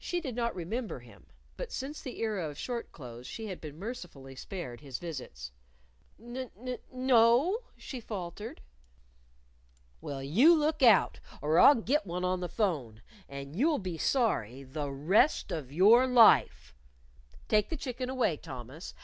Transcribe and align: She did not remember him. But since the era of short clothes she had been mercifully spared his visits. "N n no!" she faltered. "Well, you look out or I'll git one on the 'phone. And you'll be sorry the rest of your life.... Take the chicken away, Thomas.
She 0.00 0.20
did 0.20 0.34
not 0.34 0.56
remember 0.56 0.98
him. 0.98 1.26
But 1.56 1.70
since 1.70 2.00
the 2.00 2.18
era 2.18 2.50
of 2.50 2.58
short 2.58 2.90
clothes 2.90 3.28
she 3.28 3.46
had 3.46 3.60
been 3.60 3.78
mercifully 3.78 4.34
spared 4.34 4.80
his 4.80 4.98
visits. 4.98 5.52
"N 6.20 6.50
n 6.60 6.78
no!" 6.92 7.58
she 7.76 8.00
faltered. 8.00 8.60
"Well, 10.00 10.20
you 10.20 10.52
look 10.52 10.82
out 10.82 11.20
or 11.40 11.60
I'll 11.60 11.76
git 11.76 12.04
one 12.04 12.24
on 12.24 12.40
the 12.40 12.48
'phone. 12.48 13.02
And 13.28 13.54
you'll 13.54 13.78
be 13.78 13.98
sorry 13.98 14.64
the 14.64 14.90
rest 14.90 15.52
of 15.52 15.70
your 15.70 16.08
life.... 16.08 16.74
Take 17.46 17.68
the 17.68 17.76
chicken 17.76 18.10
away, 18.10 18.36
Thomas. 18.36 18.94